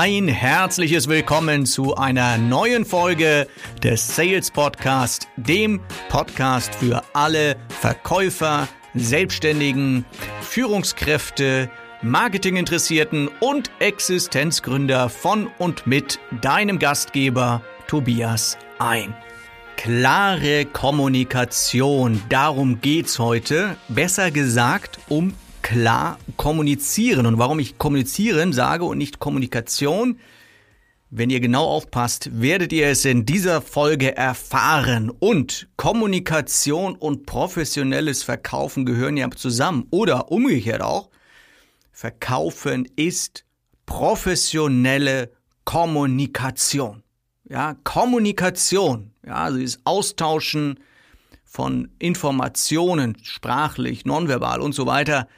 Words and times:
Ein 0.00 0.28
herzliches 0.28 1.08
Willkommen 1.08 1.66
zu 1.66 1.96
einer 1.96 2.38
neuen 2.38 2.84
Folge 2.84 3.48
des 3.82 4.14
Sales 4.14 4.48
Podcast, 4.52 5.26
dem 5.36 5.80
Podcast 6.08 6.72
für 6.76 7.02
alle 7.14 7.56
Verkäufer, 7.68 8.68
Selbstständigen, 8.94 10.04
Führungskräfte, 10.40 11.68
Marketinginteressierten 12.00 13.28
und 13.40 13.72
Existenzgründer 13.80 15.08
von 15.08 15.48
und 15.58 15.88
mit 15.88 16.20
deinem 16.42 16.78
Gastgeber 16.78 17.60
Tobias 17.88 18.56
ein. 18.78 19.16
Klare 19.76 20.64
Kommunikation, 20.66 22.22
darum 22.28 22.80
geht's 22.80 23.18
heute. 23.18 23.76
Besser 23.88 24.30
gesagt 24.30 25.00
um 25.08 25.34
klar 25.68 26.18
kommunizieren. 26.38 27.26
Und 27.26 27.38
warum 27.38 27.58
ich 27.58 27.76
kommunizieren 27.76 28.54
sage 28.54 28.86
und 28.86 28.96
nicht 28.96 29.18
Kommunikation, 29.18 30.18
wenn 31.10 31.28
ihr 31.28 31.40
genau 31.40 31.64
aufpasst, 31.64 32.30
werdet 32.40 32.72
ihr 32.72 32.86
es 32.86 33.04
in 33.04 33.26
dieser 33.26 33.60
Folge 33.60 34.16
erfahren. 34.16 35.10
Und 35.10 35.68
Kommunikation 35.76 36.96
und 36.96 37.26
professionelles 37.26 38.22
Verkaufen 38.22 38.86
gehören 38.86 39.18
ja 39.18 39.30
zusammen. 39.30 39.86
Oder 39.90 40.30
umgekehrt 40.32 40.80
auch. 40.80 41.10
Verkaufen 41.92 42.88
ist 42.96 43.44
professionelle 43.84 45.30
Kommunikation. 45.64 47.02
Ja, 47.44 47.74
Kommunikation. 47.84 49.10
Ja, 49.26 49.34
also 49.34 49.58
das 49.60 49.80
Austauschen 49.84 50.80
von 51.44 51.90
Informationen, 51.98 53.18
sprachlich, 53.22 54.06
nonverbal 54.06 54.62
und 54.62 54.74
so 54.74 54.86
weiter 54.86 55.28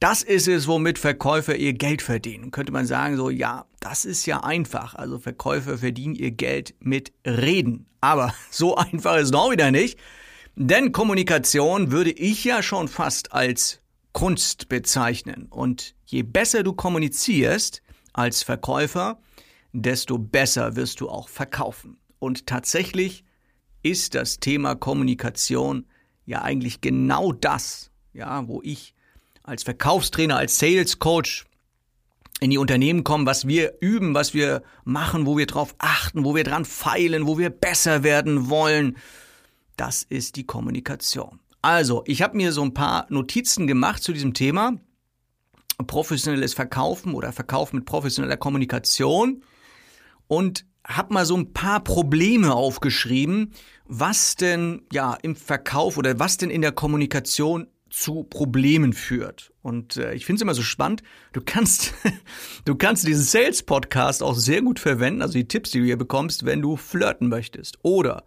das 0.00 0.22
ist 0.22 0.48
es, 0.48 0.66
womit 0.66 0.98
Verkäufer 0.98 1.56
ihr 1.56 1.74
Geld 1.74 2.00
verdienen. 2.00 2.50
Könnte 2.50 2.72
man 2.72 2.86
sagen, 2.86 3.16
so, 3.16 3.28
ja, 3.28 3.66
das 3.80 4.06
ist 4.06 4.24
ja 4.24 4.42
einfach. 4.42 4.94
Also 4.94 5.18
Verkäufer 5.18 5.76
verdienen 5.76 6.14
ihr 6.14 6.30
Geld 6.30 6.74
mit 6.80 7.12
Reden. 7.26 7.86
Aber 8.00 8.34
so 8.50 8.76
einfach 8.76 9.16
ist 9.16 9.28
es 9.28 9.32
auch 9.34 9.52
wieder 9.52 9.70
nicht. 9.70 9.98
Denn 10.56 10.92
Kommunikation 10.92 11.92
würde 11.92 12.10
ich 12.10 12.44
ja 12.44 12.62
schon 12.62 12.88
fast 12.88 13.32
als 13.32 13.80
Kunst 14.12 14.70
bezeichnen. 14.70 15.46
Und 15.50 15.94
je 16.06 16.22
besser 16.22 16.62
du 16.62 16.72
kommunizierst 16.72 17.82
als 18.14 18.42
Verkäufer, 18.42 19.20
desto 19.74 20.18
besser 20.18 20.76
wirst 20.76 21.00
du 21.00 21.10
auch 21.10 21.28
verkaufen. 21.28 21.98
Und 22.18 22.46
tatsächlich 22.46 23.24
ist 23.82 24.14
das 24.14 24.40
Thema 24.40 24.76
Kommunikation 24.76 25.86
ja 26.24 26.40
eigentlich 26.40 26.80
genau 26.80 27.32
das, 27.32 27.90
ja, 28.14 28.48
wo 28.48 28.62
ich 28.62 28.94
als 29.50 29.64
Verkaufstrainer, 29.64 30.36
als 30.36 30.58
Sales 30.60 31.00
Coach 31.00 31.44
in 32.38 32.50
die 32.50 32.58
Unternehmen 32.58 33.02
kommen, 33.02 33.26
was 33.26 33.48
wir 33.48 33.74
üben, 33.80 34.14
was 34.14 34.32
wir 34.32 34.62
machen, 34.84 35.26
wo 35.26 35.36
wir 35.36 35.46
drauf 35.46 35.74
achten, 35.78 36.24
wo 36.24 36.36
wir 36.36 36.44
dran 36.44 36.64
feilen, 36.64 37.26
wo 37.26 37.36
wir 37.36 37.50
besser 37.50 38.04
werden 38.04 38.48
wollen. 38.48 38.96
Das 39.76 40.04
ist 40.04 40.36
die 40.36 40.46
Kommunikation. 40.46 41.40
Also, 41.62 42.04
ich 42.06 42.22
habe 42.22 42.36
mir 42.36 42.52
so 42.52 42.62
ein 42.62 42.74
paar 42.74 43.06
Notizen 43.10 43.66
gemacht 43.66 44.04
zu 44.04 44.12
diesem 44.12 44.34
Thema. 44.34 44.76
Professionelles 45.84 46.54
Verkaufen 46.54 47.12
oder 47.12 47.32
Verkaufen 47.32 47.76
mit 47.76 47.86
professioneller 47.86 48.36
Kommunikation 48.36 49.42
und 50.28 50.64
habe 50.86 51.12
mal 51.12 51.26
so 51.26 51.36
ein 51.36 51.52
paar 51.52 51.80
Probleme 51.80 52.54
aufgeschrieben, 52.54 53.52
was 53.86 54.36
denn 54.36 54.82
ja 54.92 55.14
im 55.22 55.34
Verkauf 55.34 55.98
oder 55.98 56.20
was 56.20 56.36
denn 56.36 56.50
in 56.50 56.62
der 56.62 56.72
Kommunikation 56.72 57.66
zu 57.90 58.24
Problemen 58.24 58.92
führt. 58.92 59.52
Und 59.62 59.96
äh, 59.96 60.14
ich 60.14 60.24
finde 60.24 60.38
es 60.38 60.42
immer 60.42 60.54
so 60.54 60.62
spannend. 60.62 61.02
Du 61.32 61.40
kannst, 61.44 61.94
du 62.64 62.74
kannst 62.74 63.06
diesen 63.06 63.24
Sales 63.24 63.62
Podcast 63.62 64.22
auch 64.22 64.34
sehr 64.34 64.62
gut 64.62 64.78
verwenden, 64.78 65.22
also 65.22 65.34
die 65.34 65.48
Tipps, 65.48 65.70
die 65.70 65.80
du 65.80 65.84
hier 65.84 65.98
bekommst, 65.98 66.46
wenn 66.46 66.62
du 66.62 66.76
flirten 66.76 67.28
möchtest 67.28 67.78
oder 67.82 68.24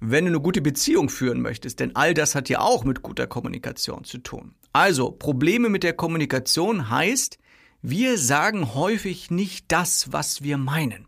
wenn 0.00 0.24
du 0.24 0.30
eine 0.30 0.40
gute 0.40 0.62
Beziehung 0.62 1.10
führen 1.10 1.42
möchtest, 1.42 1.80
denn 1.80 1.94
all 1.94 2.14
das 2.14 2.34
hat 2.34 2.48
ja 2.48 2.60
auch 2.60 2.84
mit 2.84 3.02
guter 3.02 3.26
Kommunikation 3.26 4.04
zu 4.04 4.18
tun. 4.18 4.54
Also, 4.72 5.10
Probleme 5.10 5.68
mit 5.68 5.82
der 5.82 5.92
Kommunikation 5.92 6.88
heißt, 6.88 7.38
wir 7.82 8.18
sagen 8.18 8.74
häufig 8.74 9.30
nicht 9.30 9.66
das, 9.68 10.12
was 10.12 10.42
wir 10.42 10.56
meinen. 10.56 11.06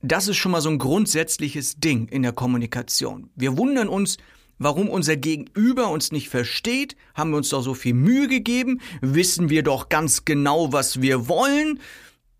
Das 0.00 0.28
ist 0.28 0.36
schon 0.36 0.52
mal 0.52 0.60
so 0.60 0.68
ein 0.68 0.78
grundsätzliches 0.78 1.76
Ding 1.76 2.08
in 2.08 2.22
der 2.22 2.32
Kommunikation. 2.32 3.30
Wir 3.36 3.56
wundern 3.56 3.88
uns, 3.88 4.16
warum 4.58 4.88
unser 4.88 5.16
Gegenüber 5.16 5.88
uns 5.90 6.12
nicht 6.12 6.28
versteht? 6.28 6.96
Haben 7.14 7.30
wir 7.30 7.36
uns 7.36 7.48
doch 7.48 7.62
so 7.62 7.74
viel 7.74 7.94
Mühe 7.94 8.28
gegeben? 8.28 8.80
Wissen 9.00 9.50
wir 9.50 9.62
doch 9.62 9.88
ganz 9.88 10.24
genau, 10.24 10.72
was 10.72 11.00
wir 11.00 11.28
wollen? 11.28 11.80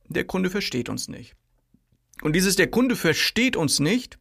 Der 0.08 0.24
Kunde 0.24 0.50
versteht 0.50 0.88
uns 0.88 1.08
nicht. 1.08 1.34
Und 2.22 2.34
dieses 2.34 2.56
der 2.56 2.70
Kunde 2.70 2.96
versteht 2.96 3.56
uns 3.56 3.80
nicht, 3.80 4.18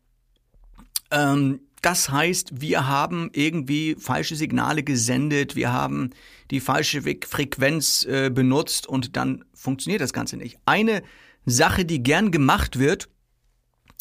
ähm, 1.12 1.62
das 1.82 2.10
heißt, 2.10 2.62
wir 2.62 2.88
haben 2.88 3.32
irgendwie 3.34 3.96
falsche 3.98 4.36
Signale 4.36 4.84
gesendet, 4.84 5.56
wir 5.56 5.74
haben 5.74 6.12
die 6.52 6.60
falsche 6.60 7.02
Frequenz 7.02 8.06
äh, 8.06 8.30
benutzt 8.30 8.86
und 8.86 9.16
dann 9.18 9.44
funktioniert 9.54 10.02
das 10.02 10.14
Ganze 10.14 10.38
nicht. 10.38 10.58
Eine 10.66 11.02
Sache, 11.46 11.86
die 11.86 12.04
gern 12.04 12.30
gemacht 12.30 12.78
wird, 12.78 13.10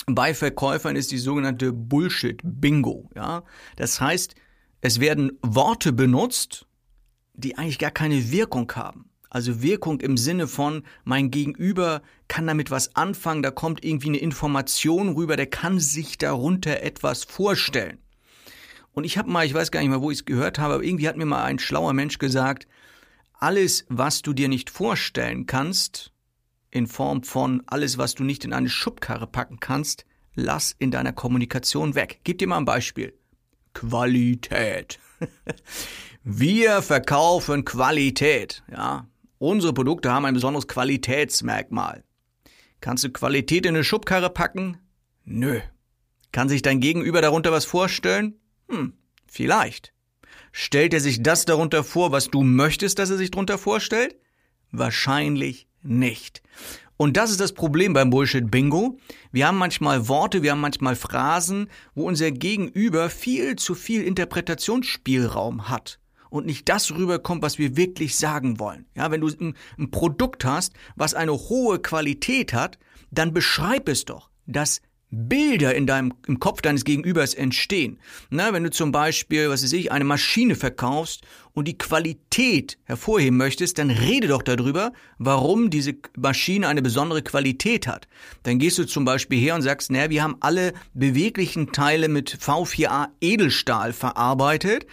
bei 0.06 0.34
Verkäufern 0.34 0.96
ist 0.96 1.12
die 1.12 1.18
sogenannte 1.18 1.72
Bullshit-Bingo. 1.72 3.10
Ja? 3.14 3.44
Das 3.76 4.00
heißt, 4.00 4.34
es 4.80 5.00
werden 5.00 5.38
Worte 5.42 5.92
benutzt, 5.92 6.66
die 7.34 7.58
eigentlich 7.58 7.78
gar 7.78 7.90
keine 7.90 8.30
Wirkung 8.30 8.70
haben. 8.74 9.10
Also 9.30 9.62
Wirkung 9.62 10.00
im 10.00 10.16
Sinne 10.16 10.48
von, 10.48 10.82
mein 11.04 11.30
Gegenüber 11.30 12.02
kann 12.26 12.48
damit 12.48 12.70
was 12.72 12.96
anfangen, 12.96 13.42
da 13.42 13.52
kommt 13.52 13.84
irgendwie 13.84 14.08
eine 14.08 14.18
Information 14.18 15.10
rüber, 15.10 15.36
der 15.36 15.46
kann 15.46 15.78
sich 15.78 16.18
darunter 16.18 16.82
etwas 16.82 17.22
vorstellen. 17.24 17.98
Und 18.92 19.04
ich 19.04 19.18
habe 19.18 19.30
mal, 19.30 19.46
ich 19.46 19.54
weiß 19.54 19.70
gar 19.70 19.80
nicht 19.80 19.90
mal, 19.90 20.02
wo 20.02 20.10
ich 20.10 20.18
es 20.18 20.24
gehört 20.24 20.58
habe, 20.58 20.74
aber 20.74 20.82
irgendwie 20.82 21.08
hat 21.08 21.16
mir 21.16 21.26
mal 21.26 21.44
ein 21.44 21.60
schlauer 21.60 21.92
Mensch 21.92 22.18
gesagt, 22.18 22.66
alles, 23.34 23.86
was 23.88 24.22
du 24.22 24.32
dir 24.32 24.48
nicht 24.48 24.68
vorstellen 24.68 25.46
kannst, 25.46 26.12
in 26.70 26.86
Form 26.86 27.22
von 27.22 27.62
alles, 27.66 27.98
was 27.98 28.14
du 28.14 28.24
nicht 28.24 28.44
in 28.44 28.52
eine 28.52 28.68
Schubkarre 28.68 29.26
packen 29.26 29.60
kannst, 29.60 30.06
lass 30.34 30.74
in 30.78 30.90
deiner 30.90 31.12
Kommunikation 31.12 31.94
weg. 31.94 32.20
Gib 32.24 32.38
dir 32.38 32.48
mal 32.48 32.58
ein 32.58 32.64
Beispiel. 32.64 33.14
Qualität. 33.74 34.98
Wir 36.22 36.82
verkaufen 36.82 37.64
Qualität, 37.64 38.62
ja. 38.70 39.06
Unsere 39.38 39.72
Produkte 39.72 40.12
haben 40.12 40.26
ein 40.26 40.34
besonderes 40.34 40.68
Qualitätsmerkmal. 40.68 42.04
Kannst 42.80 43.04
du 43.04 43.10
Qualität 43.10 43.64
in 43.64 43.74
eine 43.74 43.84
Schubkarre 43.84 44.28
packen? 44.28 44.76
Nö. 45.24 45.60
Kann 46.32 46.48
sich 46.48 46.60
dein 46.60 46.80
Gegenüber 46.80 47.22
darunter 47.22 47.50
was 47.50 47.64
vorstellen? 47.64 48.38
Hm, 48.68 48.92
vielleicht. 49.26 49.94
Stellt 50.52 50.92
er 50.92 51.00
sich 51.00 51.22
das 51.22 51.46
darunter 51.46 51.84
vor, 51.84 52.12
was 52.12 52.28
du 52.28 52.42
möchtest, 52.42 52.98
dass 52.98 53.10
er 53.10 53.16
sich 53.16 53.30
darunter 53.30 53.56
vorstellt? 53.56 54.16
Wahrscheinlich 54.72 55.68
nicht. 55.82 56.42
Und 56.96 57.16
das 57.16 57.30
ist 57.30 57.40
das 57.40 57.52
Problem 57.52 57.94
beim 57.94 58.10
Bullshit-Bingo. 58.10 58.98
Wir 59.32 59.46
haben 59.46 59.56
manchmal 59.56 60.06
Worte, 60.08 60.42
wir 60.42 60.50
haben 60.50 60.60
manchmal 60.60 60.96
Phrasen, 60.96 61.70
wo 61.94 62.06
unser 62.06 62.30
Gegenüber 62.30 63.08
viel 63.08 63.56
zu 63.56 63.74
viel 63.74 64.02
Interpretationsspielraum 64.02 65.70
hat 65.70 65.98
und 66.28 66.46
nicht 66.46 66.68
das 66.68 66.90
rüberkommt, 66.92 67.42
was 67.42 67.58
wir 67.58 67.76
wirklich 67.76 68.16
sagen 68.16 68.58
wollen. 68.58 68.86
Ja, 68.94 69.10
wenn 69.10 69.20
du 69.20 69.28
ein, 69.28 69.54
ein 69.78 69.90
Produkt 69.90 70.44
hast, 70.44 70.74
was 70.94 71.14
eine 71.14 71.32
hohe 71.32 71.80
Qualität 71.80 72.52
hat, 72.52 72.78
dann 73.10 73.32
beschreib 73.32 73.88
es 73.88 74.04
doch. 74.04 74.30
Das 74.46 74.82
Bilder 75.10 75.74
in 75.74 75.86
deinem, 75.86 76.14
im 76.26 76.38
Kopf 76.38 76.62
deines 76.62 76.84
Gegenübers 76.84 77.34
entstehen. 77.34 77.98
Na, 78.30 78.52
wenn 78.52 78.64
du 78.64 78.70
zum 78.70 78.92
Beispiel, 78.92 79.48
was 79.48 79.62
weiß 79.64 79.72
ich, 79.72 79.90
eine 79.90 80.04
Maschine 80.04 80.54
verkaufst 80.54 81.22
und 81.52 81.66
die 81.66 81.76
Qualität 81.76 82.78
hervorheben 82.84 83.36
möchtest, 83.36 83.78
dann 83.78 83.90
rede 83.90 84.28
doch 84.28 84.42
darüber, 84.42 84.92
warum 85.18 85.70
diese 85.70 85.94
Maschine 86.16 86.68
eine 86.68 86.82
besondere 86.82 87.22
Qualität 87.22 87.86
hat. 87.86 88.06
Dann 88.44 88.58
gehst 88.58 88.78
du 88.78 88.84
zum 88.84 89.04
Beispiel 89.04 89.40
her 89.40 89.56
und 89.56 89.62
sagst, 89.62 89.90
naja, 89.90 90.10
wir 90.10 90.22
haben 90.22 90.36
alle 90.40 90.72
beweglichen 90.94 91.72
Teile 91.72 92.08
mit 92.08 92.38
V4A 92.40 93.08
Edelstahl 93.20 93.92
verarbeitet. 93.92 94.86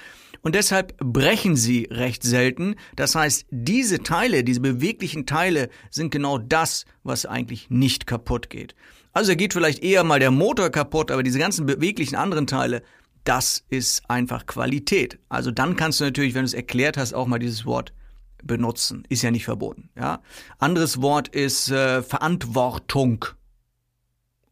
Und 0.48 0.56
deshalb 0.56 0.96
brechen 1.00 1.58
sie 1.58 1.90
recht 1.92 2.24
selten. 2.24 2.76
Das 2.96 3.16
heißt, 3.16 3.48
diese 3.52 4.02
Teile, 4.02 4.46
diese 4.46 4.62
beweglichen 4.62 5.26
Teile 5.26 5.68
sind 5.92 6.10
genau 6.10 6.38
das, 6.38 6.86
was 7.04 7.26
eigentlich 7.26 7.70
nicht 7.70 8.08
kaputt 8.08 8.50
geht. 8.50 8.74
Also 9.12 9.36
geht 9.36 9.52
vielleicht 9.52 9.84
eher 9.84 10.06
mal 10.06 10.22
der 10.22 10.32
Motor 10.32 10.70
kaputt, 10.70 11.12
aber 11.12 11.22
diese 11.22 11.38
ganzen 11.38 11.66
beweglichen 11.66 12.16
anderen 12.16 12.48
Teile, 12.48 12.82
das 13.26 13.66
ist 13.68 14.10
einfach 14.10 14.46
Qualität. 14.46 15.20
Also 15.28 15.52
dann 15.52 15.76
kannst 15.76 16.00
du 16.00 16.06
natürlich, 16.06 16.34
wenn 16.34 16.44
du 16.44 16.48
es 16.48 16.54
erklärt 16.54 16.96
hast, 16.96 17.14
auch 17.14 17.28
mal 17.28 17.40
dieses 17.40 17.66
Wort 17.66 17.92
benutzen. 18.42 19.04
Ist 19.10 19.24
ja 19.24 19.32
nicht 19.32 19.44
verboten. 19.44 19.90
Ja? 19.98 20.22
Anderes 20.60 21.02
Wort 21.02 21.28
ist 21.28 21.72
äh, 21.72 22.02
Verantwortung 22.02 23.26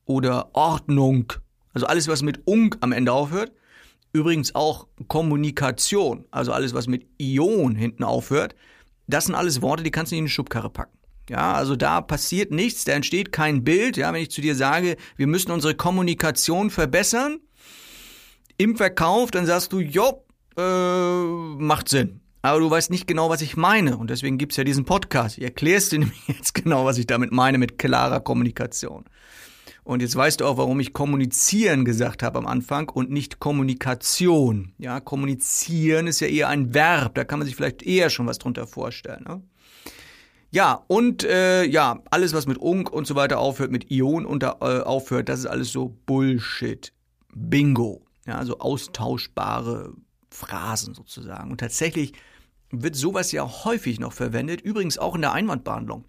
oder 0.03 0.53
Ordnung. 0.57 1.31
Also 1.73 1.87
alles, 1.87 2.09
was 2.09 2.21
mit 2.21 2.41
ung 2.43 2.75
am 2.81 2.91
Ende 2.91 3.13
aufhört. 3.13 3.53
Übrigens 4.15 4.55
auch 4.55 4.87
Kommunikation, 5.09 6.23
also 6.31 6.53
alles, 6.53 6.73
was 6.73 6.87
mit 6.87 7.05
Ion 7.17 7.75
hinten 7.75 8.05
aufhört. 8.05 8.55
Das 9.07 9.25
sind 9.25 9.35
alles 9.35 9.61
Worte, 9.61 9.83
die 9.83 9.91
kannst 9.91 10.13
du 10.13 10.15
nicht 10.15 10.19
in 10.19 10.25
die 10.27 10.31
Schubkarre 10.31 10.69
packen. 10.69 10.97
Ja, 11.29 11.53
also 11.53 11.75
da 11.75 11.99
passiert 11.99 12.49
nichts, 12.49 12.85
da 12.85 12.93
entsteht 12.93 13.33
kein 13.33 13.65
Bild. 13.65 13.97
Ja, 13.97 14.13
wenn 14.13 14.21
ich 14.21 14.31
zu 14.31 14.39
dir 14.39 14.55
sage, 14.55 14.95
wir 15.17 15.27
müssen 15.27 15.51
unsere 15.51 15.75
Kommunikation 15.75 16.69
verbessern 16.69 17.39
im 18.57 18.77
Verkauf, 18.77 19.31
dann 19.31 19.45
sagst 19.45 19.73
du, 19.73 19.79
jo, 19.81 20.23
äh, 20.55 21.61
macht 21.61 21.89
Sinn. 21.89 22.21
Aber 22.41 22.61
du 22.61 22.69
weißt 22.69 22.91
nicht 22.91 23.07
genau, 23.07 23.29
was 23.29 23.41
ich 23.41 23.57
meine. 23.57 23.97
Und 23.97 24.09
deswegen 24.09 24.37
gibt's 24.37 24.55
ja 24.55 24.63
diesen 24.63 24.85
Podcast. 24.85 25.39
Ich 25.39 25.43
erklärst 25.43 25.91
dir 25.91 25.99
nämlich 25.99 26.25
jetzt 26.29 26.53
genau, 26.53 26.85
was 26.85 26.97
ich 26.97 27.05
damit 27.05 27.33
meine 27.33 27.57
mit 27.57 27.77
klarer 27.77 28.21
Kommunikation. 28.21 29.03
Und 29.85 30.01
jetzt 30.01 30.15
weißt 30.15 30.41
du 30.41 30.45
auch, 30.45 30.57
warum 30.57 30.79
ich 30.79 30.93
kommunizieren 30.93 31.85
gesagt 31.85 32.23
habe 32.23 32.39
am 32.39 32.47
Anfang 32.47 32.89
und 32.89 33.11
nicht 33.11 33.39
Kommunikation. 33.39 34.73
Ja, 34.79 34.99
kommunizieren 34.99 36.07
ist 36.07 36.19
ja 36.21 36.27
eher 36.27 36.49
ein 36.49 36.73
Verb, 36.73 37.13
da 37.13 37.23
kann 37.23 37.37
man 37.37 37.45
sich 37.45 37.55
vielleicht 37.55 37.83
eher 37.83 38.09
schon 38.09 38.25
was 38.25 38.39
drunter 38.39 38.65
vorstellen. 38.65 39.23
Ne? 39.27 39.43
Ja, 40.49 40.83
und 40.87 41.23
äh, 41.23 41.65
ja, 41.65 42.01
alles, 42.09 42.33
was 42.33 42.47
mit 42.47 42.57
Unk 42.57 42.91
und 42.91 43.05
so 43.05 43.13
weiter 43.13 43.37
aufhört, 43.37 43.71
mit 43.71 43.91
Ion 43.91 44.25
unter, 44.25 44.57
äh, 44.61 44.81
aufhört, 44.81 45.29
das 45.29 45.41
ist 45.41 45.45
alles 45.45 45.71
so 45.71 45.95
Bullshit. 46.07 46.91
Bingo. 47.35 48.01
Ja, 48.25 48.43
so 48.43 48.57
austauschbare 48.57 49.93
Phrasen 50.31 50.95
sozusagen. 50.95 51.51
Und 51.51 51.59
tatsächlich 51.59 52.13
wird 52.71 52.95
sowas 52.95 53.31
ja 53.31 53.47
häufig 53.65 53.99
noch 53.99 54.13
verwendet, 54.13 54.61
übrigens 54.61 54.97
auch 54.97 55.13
in 55.13 55.21
der 55.21 55.33
Einwandbehandlung. 55.33 56.05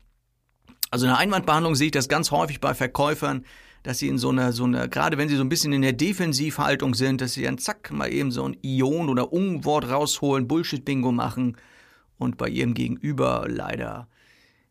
Also 0.90 1.06
in 1.06 1.10
der 1.10 1.18
Einwandbehandlung 1.18 1.74
sehe 1.74 1.86
ich 1.86 1.92
das 1.92 2.08
ganz 2.08 2.30
häufig 2.30 2.60
bei 2.60 2.74
Verkäufern, 2.74 3.44
dass 3.82 3.98
sie 3.98 4.08
in 4.08 4.18
so 4.18 4.30
einer, 4.30 4.52
so 4.52 4.64
einer, 4.64 4.88
gerade 4.88 5.18
wenn 5.18 5.28
sie 5.28 5.36
so 5.36 5.42
ein 5.42 5.48
bisschen 5.48 5.72
in 5.72 5.82
der 5.82 5.92
Defensivhaltung 5.92 6.94
sind, 6.94 7.20
dass 7.20 7.34
sie 7.34 7.42
dann 7.42 7.58
zack 7.58 7.92
mal 7.92 8.12
eben 8.12 8.32
so 8.32 8.44
ein 8.44 8.56
Ion 8.62 9.08
oder 9.08 9.32
Unwort 9.32 9.88
rausholen, 9.88 10.48
Bullshit-Bingo 10.48 11.12
machen 11.12 11.56
und 12.18 12.36
bei 12.36 12.48
ihrem 12.48 12.74
Gegenüber 12.74 13.46
leider 13.48 14.08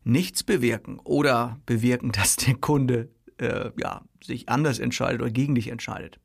nichts 0.04 0.42
bewirken 0.42 1.00
oder 1.02 1.58
bewirken, 1.66 2.12
dass 2.12 2.36
der 2.36 2.54
Kunde 2.56 3.08
äh, 3.38 3.70
ja, 3.78 4.02
sich 4.22 4.48
anders 4.48 4.78
entscheidet 4.78 5.22
oder 5.22 5.30
gegen 5.30 5.54
dich 5.54 5.68
entscheidet. 5.68 6.18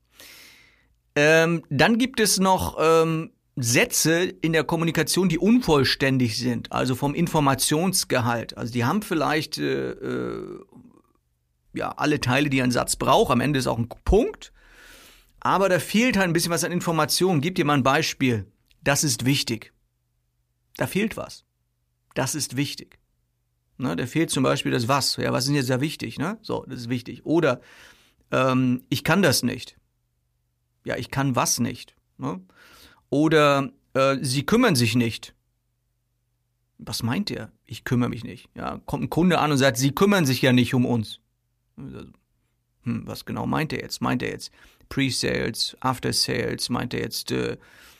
Ähm, 1.15 1.63
dann 1.69 1.97
gibt 1.97 2.19
es 2.19 2.39
noch 2.39 2.77
ähm, 2.79 3.31
Sätze 3.55 4.23
in 4.23 4.53
der 4.53 4.63
Kommunikation, 4.63 5.29
die 5.29 5.37
unvollständig 5.37 6.37
sind, 6.37 6.71
also 6.71 6.95
vom 6.95 7.13
Informationsgehalt. 7.13 8.57
Also 8.57 8.73
die 8.73 8.85
haben 8.85 9.01
vielleicht 9.01 9.57
äh, 9.57 9.91
äh, 9.91 10.59
ja 11.73 11.89
alle 11.89 12.21
Teile, 12.21 12.49
die 12.49 12.61
ein 12.61 12.71
Satz 12.71 12.95
braucht. 12.95 13.31
Am 13.31 13.41
Ende 13.41 13.59
ist 13.59 13.67
auch 13.67 13.77
ein 13.77 13.89
Punkt. 14.05 14.53
Aber 15.41 15.69
da 15.69 15.79
fehlt 15.79 16.17
halt 16.17 16.29
ein 16.29 16.33
bisschen 16.33 16.51
was 16.51 16.63
an 16.63 16.71
Informationen. 16.71 17.41
Gib 17.41 17.55
dir 17.55 17.65
mal 17.65 17.73
ein 17.73 17.83
Beispiel. 17.83 18.45
Das 18.83 19.03
ist 19.03 19.25
wichtig. 19.25 19.73
Da 20.77 20.87
fehlt 20.87 21.17
was. 21.17 21.43
Das 22.13 22.35
ist 22.35 22.57
wichtig. 22.57 22.99
Ne, 23.77 23.95
da 23.95 24.05
fehlt 24.05 24.29
zum 24.29 24.43
Beispiel 24.43 24.71
das 24.71 24.87
Was. 24.87 25.15
Ja, 25.17 25.33
was 25.33 25.47
ist 25.47 25.53
jetzt 25.53 25.67
sehr 25.67 25.81
wichtig? 25.81 26.19
Ne? 26.19 26.37
So, 26.41 26.65
das 26.67 26.81
ist 26.81 26.89
wichtig. 26.89 27.25
Oder 27.25 27.61
ähm, 28.31 28.83
ich 28.89 29.03
kann 29.03 29.23
das 29.23 29.41
nicht. 29.41 29.77
Ja, 30.85 30.97
ich 30.97 31.09
kann 31.09 31.35
was 31.35 31.59
nicht. 31.59 31.95
Ne? 32.17 32.41
Oder 33.11 33.69
äh, 33.93 34.17
sie 34.21 34.43
kümmern 34.45 34.75
sich 34.75 34.95
nicht. 34.95 35.35
Was 36.79 37.03
meint 37.03 37.29
ihr? 37.29 37.51
Ich 37.65 37.83
kümmere 37.83 38.09
mich 38.09 38.23
nicht. 38.23 38.49
Ja, 38.55 38.81
kommt 38.87 39.03
ein 39.03 39.09
Kunde 39.11 39.37
an 39.37 39.51
und 39.51 39.57
sagt, 39.57 39.77
sie 39.77 39.91
kümmern 39.91 40.25
sich 40.25 40.41
ja 40.41 40.51
nicht 40.51 40.73
um 40.73 40.85
uns. 40.85 41.19
Hm, 41.77 42.13
was 42.83 43.25
genau 43.25 43.45
meint 43.45 43.73
er 43.73 43.81
jetzt? 43.81 44.01
Meint 44.01 44.23
er 44.23 44.31
jetzt 44.31 44.51
Pre-Sales, 44.89 45.77
After-Sales? 45.81 46.69
Meint 46.69 46.95
er 46.95 47.01
jetzt 47.01 47.31
äh, 47.31 47.57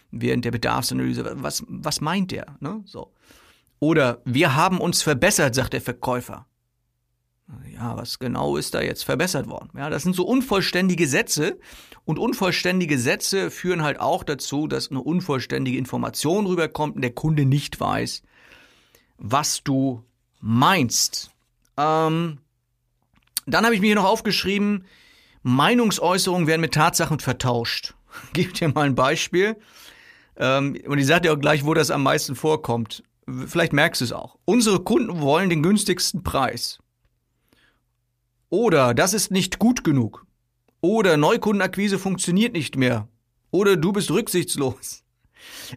während 0.09 0.45
der 0.45 0.51
Bedarfsanalyse? 0.51 1.35
Was, 1.35 1.63
was 1.67 2.01
meint 2.01 2.33
er? 2.33 2.57
Ne? 2.59 2.81
So. 2.85 3.13
Oder 3.79 4.21
wir 4.25 4.55
haben 4.55 4.79
uns 4.79 5.03
verbessert, 5.03 5.53
sagt 5.53 5.73
der 5.73 5.81
Verkäufer. 5.81 6.47
Ja, 7.73 7.97
was 7.97 8.19
genau 8.19 8.57
ist 8.57 8.73
da 8.73 8.81
jetzt 8.81 9.03
verbessert 9.03 9.47
worden? 9.47 9.69
Ja, 9.75 9.89
das 9.89 10.03
sind 10.03 10.15
so 10.15 10.25
unvollständige 10.25 11.07
Sätze 11.07 11.59
und 12.05 12.19
unvollständige 12.19 12.97
Sätze 12.97 13.51
führen 13.51 13.83
halt 13.83 13.99
auch 13.99 14.23
dazu, 14.23 14.67
dass 14.67 14.89
eine 14.89 15.01
unvollständige 15.01 15.77
Information 15.77 16.45
rüberkommt 16.45 16.95
und 16.95 17.01
der 17.01 17.13
Kunde 17.13 17.45
nicht 17.45 17.79
weiß, 17.79 18.23
was 19.17 19.63
du 19.63 20.03
meinst. 20.39 21.31
Ähm, 21.77 22.39
dann 23.45 23.65
habe 23.65 23.75
ich 23.75 23.81
mir 23.81 23.87
hier 23.87 23.95
noch 23.95 24.05
aufgeschrieben, 24.05 24.85
Meinungsäußerungen 25.43 26.47
werden 26.47 26.61
mit 26.61 26.73
Tatsachen 26.73 27.19
vertauscht. 27.19 27.95
Gib 28.33 28.53
dir 28.53 28.69
mal 28.69 28.85
ein 28.85 28.95
Beispiel. 28.95 29.57
Ähm, 30.37 30.77
und 30.87 30.97
ich 30.97 31.07
sage 31.07 31.21
dir 31.21 31.33
auch 31.33 31.39
gleich, 31.39 31.65
wo 31.65 31.73
das 31.73 31.91
am 31.91 32.03
meisten 32.03 32.35
vorkommt. 32.35 33.03
Vielleicht 33.47 33.73
merkst 33.73 34.01
du 34.01 34.05
es 34.05 34.11
auch. 34.11 34.37
Unsere 34.45 34.81
Kunden 34.81 35.21
wollen 35.21 35.49
den 35.49 35.63
günstigsten 35.63 36.23
Preis. 36.23 36.79
Oder 38.51 38.93
das 38.93 39.13
ist 39.13 39.31
nicht 39.31 39.59
gut 39.59 39.83
genug. 39.83 40.27
Oder 40.81 41.15
Neukundenakquise 41.15 41.97
funktioniert 41.97 42.53
nicht 42.53 42.75
mehr. 42.75 43.07
Oder 43.49 43.77
du 43.77 43.93
bist 43.93 44.11
rücksichtslos. 44.11 45.03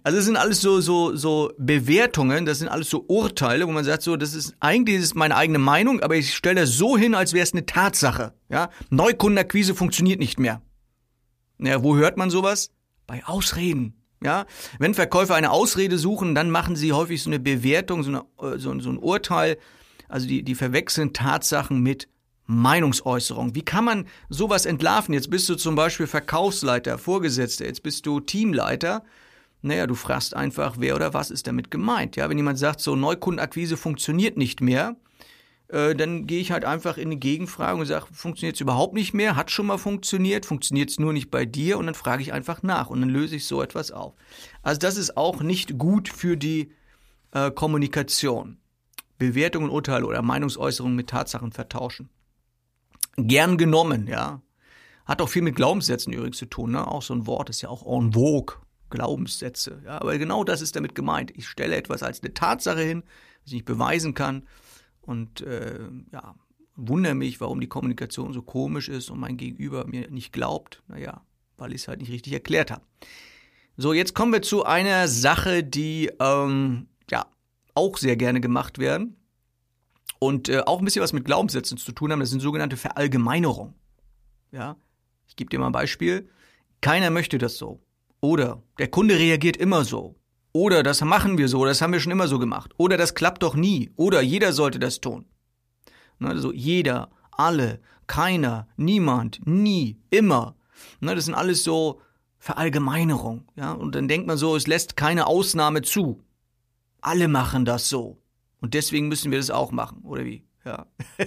Also 0.02 0.18
das 0.18 0.26
sind 0.26 0.36
alles 0.36 0.60
so, 0.60 0.80
so, 0.80 1.14
so 1.14 1.52
Bewertungen, 1.56 2.44
das 2.44 2.58
sind 2.58 2.68
alles 2.68 2.90
so 2.90 3.04
Urteile, 3.06 3.66
wo 3.66 3.72
man 3.72 3.84
sagt, 3.84 4.02
so, 4.02 4.16
das 4.16 4.34
ist 4.34 4.56
eigentlich 4.60 4.96
ist 4.96 5.14
meine 5.14 5.36
eigene 5.36 5.60
Meinung, 5.60 6.00
aber 6.00 6.16
ich 6.16 6.34
stelle 6.34 6.62
das 6.62 6.70
so 6.70 6.98
hin, 6.98 7.14
als 7.14 7.32
wäre 7.32 7.44
es 7.44 7.52
eine 7.52 7.64
Tatsache. 7.64 8.34
Ja? 8.48 8.70
Neukundenakquise 8.90 9.74
funktioniert 9.74 10.18
nicht 10.18 10.40
mehr. 10.40 10.60
Ja, 11.58 11.82
wo 11.82 11.96
hört 11.96 12.16
man 12.16 12.28
sowas? 12.28 12.72
Bei 13.06 13.24
Ausreden. 13.24 13.94
Ja, 14.22 14.46
wenn 14.78 14.94
Verkäufer 14.94 15.36
eine 15.36 15.50
Ausrede 15.50 15.96
suchen, 15.98 16.34
dann 16.34 16.50
machen 16.50 16.76
sie 16.76 16.92
häufig 16.92 17.22
so 17.22 17.30
eine 17.30 17.38
Bewertung, 17.38 18.02
so, 18.02 18.10
eine, 18.10 18.58
so, 18.58 18.78
so 18.80 18.90
ein 18.90 18.98
Urteil. 18.98 19.58
Also 20.08 20.26
die, 20.26 20.42
die 20.42 20.54
verwechseln 20.54 21.12
Tatsachen 21.12 21.80
mit 21.80 22.08
Meinungsäußerung. 22.46 23.54
Wie 23.54 23.64
kann 23.64 23.84
man 23.84 24.06
sowas 24.28 24.66
entlarven? 24.66 25.14
Jetzt 25.14 25.30
bist 25.30 25.48
du 25.48 25.54
zum 25.54 25.74
Beispiel 25.74 26.06
Verkaufsleiter, 26.06 26.98
Vorgesetzter, 26.98 27.64
jetzt 27.64 27.82
bist 27.82 28.06
du 28.06 28.20
Teamleiter. 28.20 29.02
Naja, 29.62 29.86
du 29.86 29.94
fragst 29.94 30.36
einfach, 30.36 30.76
wer 30.78 30.94
oder 30.94 31.14
was 31.14 31.30
ist 31.30 31.46
damit 31.46 31.70
gemeint. 31.70 32.16
Ja, 32.16 32.28
wenn 32.28 32.36
jemand 32.36 32.58
sagt, 32.58 32.80
so 32.80 32.96
Neukundenakquise 32.96 33.78
funktioniert 33.78 34.36
nicht 34.36 34.60
mehr, 34.60 34.96
äh, 35.68 35.94
dann 35.94 36.26
gehe 36.26 36.40
ich 36.40 36.52
halt 36.52 36.66
einfach 36.66 36.98
in 36.98 37.10
die 37.10 37.20
Gegenfrage 37.20 37.80
und 37.80 37.86
sage, 37.86 38.06
funktioniert 38.12 38.56
es 38.56 38.60
überhaupt 38.60 38.92
nicht 38.92 39.14
mehr? 39.14 39.36
Hat 39.36 39.50
schon 39.50 39.64
mal 39.64 39.78
funktioniert? 39.78 40.44
Funktioniert 40.44 40.90
es 40.90 40.98
nur 40.98 41.14
nicht 41.14 41.30
bei 41.30 41.46
dir? 41.46 41.78
Und 41.78 41.86
dann 41.86 41.94
frage 41.94 42.20
ich 42.20 42.34
einfach 42.34 42.62
nach 42.62 42.90
und 42.90 43.00
dann 43.00 43.08
löse 43.08 43.36
ich 43.36 43.46
so 43.46 43.62
etwas 43.62 43.90
auf. 43.90 44.12
Also 44.62 44.78
das 44.78 44.98
ist 44.98 45.16
auch 45.16 45.40
nicht 45.40 45.78
gut 45.78 46.10
für 46.10 46.36
die 46.36 46.72
äh, 47.32 47.50
Kommunikation. 47.50 48.58
Bewertungen, 49.16 49.70
Urteile 49.70 50.04
oder 50.04 50.20
Meinungsäußerungen 50.20 50.96
mit 50.96 51.08
Tatsachen 51.08 51.52
vertauschen 51.52 52.10
gern 53.16 53.58
genommen, 53.58 54.06
ja. 54.06 54.40
Hat 55.04 55.20
auch 55.20 55.28
viel 55.28 55.42
mit 55.42 55.56
Glaubenssätzen 55.56 56.12
übrigens 56.12 56.38
zu 56.38 56.46
tun, 56.46 56.72
ne? 56.72 56.86
Auch 56.86 57.02
so 57.02 57.14
ein 57.14 57.26
Wort 57.26 57.50
ist 57.50 57.60
ja 57.60 57.68
auch 57.68 57.84
en 57.86 58.12
vogue. 58.14 58.56
Glaubenssätze. 58.90 59.82
Ja, 59.84 60.00
aber 60.00 60.16
genau 60.18 60.44
das 60.44 60.60
ist 60.60 60.76
damit 60.76 60.94
gemeint. 60.94 61.32
Ich 61.36 61.48
stelle 61.48 61.74
etwas 61.74 62.02
als 62.02 62.22
eine 62.22 62.32
Tatsache 62.32 62.82
hin, 62.82 63.02
was 63.42 63.48
ich 63.48 63.52
nicht 63.54 63.64
beweisen 63.64 64.14
kann 64.14 64.46
und 65.02 65.40
äh, 65.40 65.80
ja, 66.12 66.34
wundere 66.76 67.14
mich, 67.14 67.40
warum 67.40 67.60
die 67.60 67.66
Kommunikation 67.66 68.32
so 68.32 68.42
komisch 68.42 68.88
ist 68.88 69.10
und 69.10 69.18
mein 69.18 69.36
Gegenüber 69.36 69.86
mir 69.86 70.10
nicht 70.10 70.32
glaubt. 70.32 70.82
Naja, 70.86 71.22
weil 71.56 71.72
ich 71.72 71.82
es 71.82 71.88
halt 71.88 72.00
nicht 72.00 72.12
richtig 72.12 72.32
erklärt 72.32 72.70
habe. 72.70 72.82
So, 73.76 73.92
jetzt 73.92 74.14
kommen 74.14 74.32
wir 74.32 74.42
zu 74.42 74.64
einer 74.64 75.08
Sache, 75.08 75.64
die 75.64 76.10
ähm, 76.20 76.86
ja 77.10 77.26
auch 77.74 77.98
sehr 77.98 78.16
gerne 78.16 78.40
gemacht 78.40 78.78
werden 78.78 79.16
und 80.24 80.48
äh, 80.48 80.62
auch 80.64 80.78
ein 80.78 80.84
bisschen 80.84 81.02
was 81.02 81.12
mit 81.12 81.24
Glaubenssätzen 81.24 81.76
zu 81.76 81.92
tun 81.92 82.10
haben. 82.10 82.20
Das 82.20 82.30
sind 82.30 82.40
sogenannte 82.40 82.76
Verallgemeinerungen. 82.76 83.74
Ja, 84.52 84.76
ich 85.26 85.36
gebe 85.36 85.50
dir 85.50 85.58
mal 85.58 85.66
ein 85.66 85.72
Beispiel. 85.72 86.28
Keiner 86.80 87.10
möchte 87.10 87.38
das 87.38 87.56
so. 87.56 87.80
Oder 88.20 88.62
der 88.78 88.88
Kunde 88.88 89.18
reagiert 89.18 89.56
immer 89.56 89.84
so. 89.84 90.16
Oder 90.52 90.82
das 90.82 91.02
machen 91.02 91.36
wir 91.36 91.48
so, 91.48 91.64
das 91.64 91.82
haben 91.82 91.92
wir 91.92 92.00
schon 92.00 92.12
immer 92.12 92.28
so 92.28 92.38
gemacht. 92.38 92.72
Oder 92.76 92.96
das 92.96 93.14
klappt 93.14 93.42
doch 93.42 93.54
nie. 93.54 93.90
Oder 93.96 94.22
jeder 94.22 94.52
sollte 94.52 94.78
das 94.78 95.00
tun. 95.00 95.26
Also 96.20 96.52
jeder, 96.52 97.10
alle, 97.32 97.80
keiner, 98.06 98.68
niemand, 98.76 99.46
nie, 99.46 100.00
immer. 100.10 100.56
Das 101.00 101.24
sind 101.24 101.34
alles 101.34 101.64
so 101.64 102.00
Verallgemeinerungen. 102.38 103.46
Und 103.56 103.94
dann 103.94 104.08
denkt 104.08 104.26
man 104.26 104.38
so, 104.38 104.54
es 104.56 104.66
lässt 104.66 104.96
keine 104.96 105.26
Ausnahme 105.26 105.82
zu. 105.82 106.22
Alle 107.00 107.28
machen 107.28 107.64
das 107.64 107.88
so. 107.88 108.23
Und 108.64 108.72
deswegen 108.72 109.08
müssen 109.08 109.30
wir 109.30 109.36
das 109.36 109.50
auch 109.50 109.72
machen, 109.72 110.00
oder 110.04 110.24
wie? 110.24 110.42
Ja. 110.64 110.86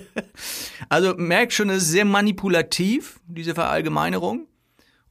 also 0.89 1.13
merkt 1.15 1.53
schon, 1.53 1.69
es 1.69 1.83
ist 1.83 1.89
sehr 1.89 2.03
manipulativ, 2.03 3.19
diese 3.27 3.53
Verallgemeinerung. 3.53 4.47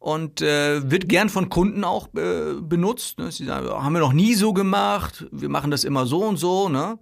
Und 0.01 0.43
äh, 0.43 0.91
wird 0.91 1.09
gern 1.09 1.29
von 1.29 1.51
Kunden 1.51 1.85
auch 1.85 2.09
äh, 2.15 2.55
benutzt. 2.61 3.21
Ne? 3.21 3.31
Sie 3.31 3.45
sagen, 3.45 3.69
haben 3.69 3.93
wir 3.93 4.01
noch 4.01 4.13
nie 4.13 4.35
so 4.35 4.53
gemacht, 4.53 5.29
wir 5.31 5.49
machen 5.49 5.71
das 5.71 5.85
immer 5.85 6.05
so 6.05 6.25
und 6.25 6.37
so. 6.37 6.69
Ne? 6.69 6.99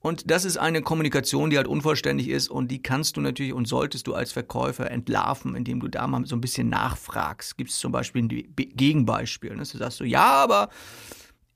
Und 0.00 0.30
das 0.30 0.46
ist 0.46 0.56
eine 0.56 0.80
Kommunikation, 0.80 1.50
die 1.50 1.58
halt 1.58 1.68
unvollständig 1.68 2.28
ist 2.30 2.48
und 2.48 2.70
die 2.70 2.80
kannst 2.80 3.18
du 3.18 3.20
natürlich 3.20 3.52
und 3.52 3.68
solltest 3.68 4.06
du 4.06 4.14
als 4.14 4.32
Verkäufer 4.32 4.90
entlarven, 4.90 5.54
indem 5.54 5.80
du 5.80 5.88
da 5.88 6.06
mal 6.06 6.24
so 6.24 6.34
ein 6.34 6.40
bisschen 6.40 6.70
nachfragst. 6.70 7.58
Gibt 7.58 7.68
es 7.68 7.78
zum 7.78 7.92
Beispiel 7.92 8.22
ein 8.22 8.28
Gegenbeispiel? 8.56 9.50
Ne? 9.50 9.64
Du 9.70 9.76
sagst 9.76 9.98
so, 9.98 10.04
ja, 10.04 10.24
aber 10.24 10.70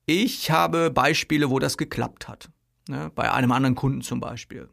ich 0.05 0.51
habe 0.51 0.91
Beispiele, 0.91 1.49
wo 1.49 1.59
das 1.59 1.79
geklappt 1.79 2.29
hat. 2.29 2.51
Ne? 2.91 3.13
Bei 3.15 3.33
einem 3.33 3.53
anderen 3.53 3.77
Kunden 3.77 4.03
zum 4.03 4.19
Beispiel. 4.19 4.69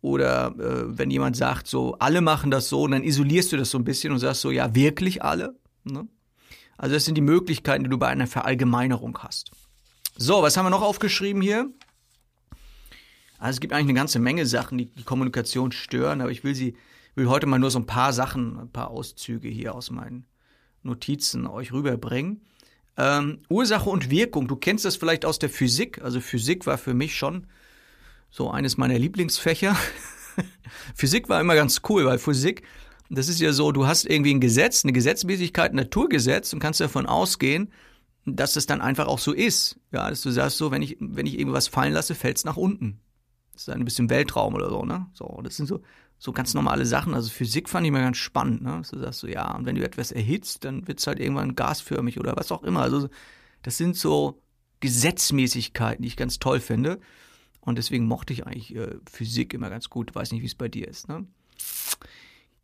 Oder 0.00 0.54
äh, 0.58 0.96
wenn 0.96 1.10
jemand 1.10 1.36
sagt, 1.36 1.66
so, 1.66 1.96
alle 1.98 2.20
machen 2.20 2.52
das 2.52 2.68
so, 2.68 2.84
und 2.84 2.92
dann 2.92 3.02
isolierst 3.02 3.52
du 3.52 3.56
das 3.56 3.70
so 3.70 3.78
ein 3.78 3.84
bisschen 3.84 4.12
und 4.12 4.20
sagst 4.20 4.42
so, 4.42 4.52
ja, 4.52 4.74
wirklich 4.76 5.22
alle? 5.22 5.58
Ne? 5.82 6.06
Also 6.78 6.94
das 6.94 7.04
sind 7.04 7.16
die 7.16 7.20
Möglichkeiten, 7.20 7.82
die 7.82 7.90
du 7.90 7.98
bei 7.98 8.06
einer 8.06 8.28
Verallgemeinerung 8.28 9.18
hast. 9.18 9.50
So, 10.16 10.40
was 10.42 10.56
haben 10.56 10.66
wir 10.66 10.70
noch 10.70 10.82
aufgeschrieben 10.82 11.42
hier? 11.42 11.68
Also 13.38 13.56
es 13.56 13.60
gibt 13.60 13.72
eigentlich 13.72 13.86
eine 13.88 13.94
ganze 13.94 14.20
Menge 14.20 14.46
Sachen, 14.46 14.78
die 14.78 14.86
die 14.86 15.02
Kommunikation 15.02 15.72
stören, 15.72 16.20
aber 16.20 16.30
ich 16.30 16.44
will 16.44 16.54
sie, 16.54 16.76
will 17.16 17.28
heute 17.28 17.46
mal 17.46 17.58
nur 17.58 17.72
so 17.72 17.80
ein 17.80 17.86
paar 17.86 18.12
Sachen, 18.12 18.56
ein 18.56 18.70
paar 18.70 18.88
Auszüge 18.88 19.48
hier 19.48 19.74
aus 19.74 19.90
meinen 19.90 20.26
Notizen 20.84 21.48
euch 21.48 21.72
rüberbringen. 21.72 22.42
Ähm, 23.00 23.38
Ursache 23.48 23.88
und 23.88 24.10
Wirkung, 24.10 24.46
du 24.46 24.56
kennst 24.56 24.84
das 24.84 24.96
vielleicht 24.96 25.24
aus 25.24 25.38
der 25.38 25.48
Physik. 25.48 26.02
Also 26.02 26.20
Physik 26.20 26.66
war 26.66 26.76
für 26.76 26.92
mich 26.92 27.16
schon 27.16 27.46
so 28.28 28.50
eines 28.50 28.76
meiner 28.76 28.98
Lieblingsfächer. 28.98 29.74
Physik 30.94 31.30
war 31.30 31.40
immer 31.40 31.54
ganz 31.54 31.80
cool, 31.88 32.04
weil 32.04 32.18
Physik, 32.18 32.62
das 33.08 33.28
ist 33.28 33.40
ja 33.40 33.52
so, 33.52 33.72
du 33.72 33.86
hast 33.86 34.04
irgendwie 34.04 34.34
ein 34.34 34.40
Gesetz, 34.40 34.84
eine 34.84 34.92
Gesetzmäßigkeit, 34.92 35.72
ein 35.72 35.76
Naturgesetz 35.76 36.52
und 36.52 36.58
kannst 36.60 36.82
davon 36.82 37.06
ausgehen, 37.06 37.72
dass 38.26 38.56
es 38.56 38.66
dann 38.66 38.82
einfach 38.82 39.06
auch 39.06 39.18
so 39.18 39.32
ist. 39.32 39.80
Ja, 39.92 40.10
dass 40.10 40.20
du 40.20 40.30
sagst 40.30 40.58
so, 40.58 40.70
wenn 40.70 40.82
ich, 40.82 40.98
wenn 41.00 41.24
ich 41.24 41.38
irgendwas 41.38 41.68
fallen 41.68 41.94
lasse, 41.94 42.14
fällt 42.14 42.36
es 42.36 42.44
nach 42.44 42.58
unten. 42.58 43.00
Das 43.54 43.62
ist 43.62 43.70
ein 43.70 43.84
bisschen 43.84 44.10
Weltraum 44.10 44.54
oder 44.54 44.68
so, 44.68 44.84
ne? 44.84 45.06
So, 45.14 45.40
das 45.42 45.56
sind 45.56 45.66
so, 45.66 45.80
so 46.20 46.32
ganz 46.32 46.52
normale 46.52 46.84
Sachen. 46.84 47.14
Also 47.14 47.30
Physik 47.30 47.68
fand 47.68 47.86
ich 47.86 47.92
mal 47.92 48.02
ganz 48.02 48.18
spannend, 48.18 48.62
ne? 48.62 48.82
Du 48.88 48.98
sagst 48.98 49.20
so, 49.20 49.26
ja, 49.26 49.56
und 49.56 49.64
wenn 49.64 49.74
du 49.74 49.82
etwas 49.82 50.12
erhitzt, 50.12 50.64
dann 50.64 50.86
wird 50.86 51.00
es 51.00 51.06
halt 51.06 51.18
irgendwann 51.18 51.56
gasförmig 51.56 52.20
oder 52.20 52.36
was 52.36 52.52
auch 52.52 52.62
immer. 52.62 52.82
Also 52.82 53.08
das 53.62 53.78
sind 53.78 53.96
so 53.96 54.42
Gesetzmäßigkeiten, 54.80 56.02
die 56.02 56.08
ich 56.08 56.18
ganz 56.18 56.38
toll 56.38 56.60
finde. 56.60 57.00
Und 57.62 57.78
deswegen 57.78 58.06
mochte 58.06 58.34
ich 58.34 58.46
eigentlich 58.46 58.76
äh, 58.76 58.96
Physik 59.10 59.54
immer 59.54 59.70
ganz 59.70 59.88
gut. 59.88 60.14
Weiß 60.14 60.30
nicht, 60.32 60.42
wie 60.42 60.46
es 60.46 60.54
bei 60.54 60.68
dir 60.68 60.86
ist. 60.86 61.08
Ne? 61.08 61.26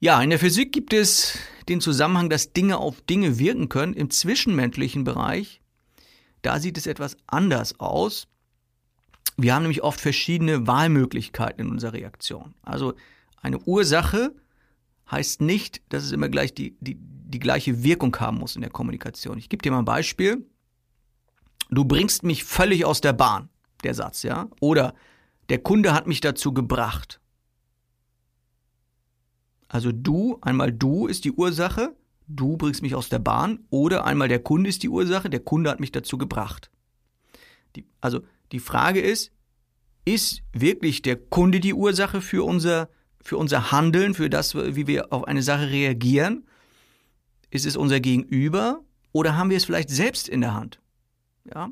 Ja, 0.01 0.23
in 0.23 0.29
der 0.29 0.39
Physik 0.39 0.73
gibt 0.73 0.93
es 0.93 1.39
den 1.71 1.81
Zusammenhang, 1.81 2.29
dass 2.29 2.53
Dinge 2.53 2.77
auf 2.77 3.01
Dinge 3.01 3.39
wirken 3.39 3.71
können. 3.71 3.95
Im 3.95 4.11
zwischenmenschlichen 4.11 5.05
Bereich, 5.05 5.63
da 6.43 6.61
sieht 6.61 6.77
es 6.77 6.87
etwas 6.87 7.17
anders 7.27 7.81
aus. 7.81 8.29
Wir 9.39 9.55
haben 9.55 9.63
nämlich 9.63 9.83
oft 9.83 10.01
verschiedene 10.01 10.67
Wahlmöglichkeiten 10.67 11.67
in 11.67 11.71
unserer 11.71 11.95
Reaktion. 11.95 12.55
Also 12.63 12.95
eine 13.37 13.59
Ursache 13.61 14.35
heißt 15.11 15.41
nicht, 15.41 15.83
dass 15.89 16.05
es 16.05 16.13
immer 16.13 16.29
gleich 16.29 16.55
die, 16.55 16.77
die, 16.81 16.97
die 16.99 17.39
gleiche 17.39 17.83
Wirkung 17.83 18.17
haben 18.19 18.39
muss 18.39 18.57
in 18.57 18.63
der 18.63 18.71
Kommunikation. 18.71 19.39
Ich 19.39 19.49
gebe 19.49 19.63
dir 19.63 19.71
mal 19.71 19.81
ein 19.81 19.85
Beispiel. 19.85 20.47
Du 21.71 21.85
bringst 21.85 22.23
mich 22.23 22.45
völlig 22.45 22.85
aus 22.85 23.01
der 23.01 23.13
Bahn 23.13 23.49
der 23.83 23.95
Satz, 23.95 24.23
ja? 24.23 24.49
Oder 24.61 24.95
der 25.49 25.59
Kunde 25.59 25.93
hat 25.93 26.07
mich 26.07 26.21
dazu 26.21 26.53
gebracht. 26.53 27.21
Also 29.69 29.93
du, 29.93 30.39
einmal 30.43 30.73
du 30.73 31.07
ist 31.07 31.25
die 31.25 31.33
Ursache, 31.33 31.95
du 32.29 32.57
bringst 32.57 32.83
mich 32.83 32.95
aus 32.95 33.09
der 33.09 33.19
Bahn, 33.19 33.65
oder 33.71 34.05
einmal 34.05 34.29
der 34.29 34.43
Kunde 34.43 34.69
ist 34.69 34.83
die 34.83 34.89
Ursache, 34.89 35.31
der 35.31 35.41
Kunde 35.41 35.71
hat 35.71 35.81
mich 35.81 35.93
dazu 35.93 36.19
gebracht. 36.19 36.71
Die, 37.75 37.87
also 38.01 38.21
die 38.53 38.61
Frage 38.61 39.01
ist, 39.01 39.33
ist 40.05 40.43
wirklich 40.53 41.03
der 41.03 41.17
Kunde 41.17 41.61
die 41.61 41.75
Ursache 41.75 42.21
für 42.21 42.45
unser, 42.45 42.89
für 43.27 43.37
unser 43.37 43.73
Handeln, 43.73 44.15
für 44.15 44.31
das, 44.31 44.55
wie 44.55 44.87
wir 44.87 45.13
auf 45.13 45.25
eine 45.25 45.43
Sache 45.43 45.71
reagieren? 45.71 46.47
Ist 47.51 47.67
es 47.67 47.77
unser 47.77 48.01
Gegenüber 48.01 48.81
oder 49.13 49.37
haben 49.37 49.51
wir 49.51 49.57
es 49.57 49.65
vielleicht 49.65 49.91
selbst 49.91 50.29
in 50.29 50.41
der 50.41 50.55
Hand? 50.55 50.81
Ja, 51.45 51.71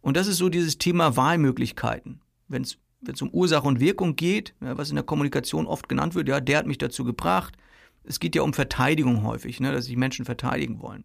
und 0.00 0.16
das 0.16 0.26
ist 0.26 0.38
so 0.38 0.48
dieses 0.48 0.78
Thema 0.78 1.16
Wahlmöglichkeiten. 1.16 2.20
Wenn 2.48 2.62
es 2.62 3.22
um 3.22 3.30
Ursache 3.30 3.66
und 3.66 3.80
Wirkung 3.80 4.16
geht, 4.16 4.54
ja, 4.60 4.76
was 4.76 4.90
in 4.90 4.96
der 4.96 5.04
Kommunikation 5.04 5.66
oft 5.66 5.88
genannt 5.88 6.14
wird, 6.14 6.28
ja, 6.28 6.40
der 6.40 6.58
hat 6.58 6.66
mich 6.66 6.78
dazu 6.78 7.04
gebracht. 7.04 7.56
Es 8.04 8.18
geht 8.18 8.34
ja 8.34 8.42
um 8.42 8.52
Verteidigung 8.52 9.22
häufig, 9.22 9.60
ne, 9.60 9.72
dass 9.72 9.86
sich 9.86 9.96
Menschen 9.96 10.24
verteidigen 10.24 10.80
wollen. 10.80 11.04